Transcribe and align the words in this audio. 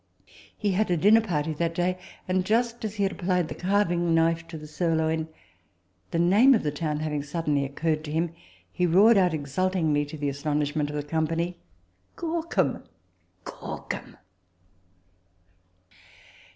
He 0.57 0.71
had 0.71 0.89
a 0.89 0.97
dinner 0.97 1.21
party 1.21 1.53
that 1.53 1.75
day; 1.75 1.99
and, 2.27 2.43
just 2.43 2.83
as 2.83 2.95
he 2.95 3.03
had 3.03 3.11
applied 3.11 3.49
the 3.49 3.53
carving 3.53 4.15
knife 4.15 4.47
to 4.47 4.57
the 4.57 4.65
sirloin, 4.65 5.27
the 6.09 6.17
name 6.17 6.55
of 6.55 6.63
the 6.63 6.71
town 6.71 7.01
having 7.01 7.21
suddenly 7.21 7.63
occurred 7.65 8.03
to 8.05 8.11
him, 8.11 8.33
he 8.71 8.87
roared 8.87 9.15
out 9.15 9.31
exultingly, 9.35 10.03
to 10.05 10.17
the 10.17 10.27
astonishment 10.29 10.89
of 10.89 10.95
the 10.95 11.03
company," 11.03 11.59
Gorcum, 12.17 12.81
Gorcum! 13.43 14.17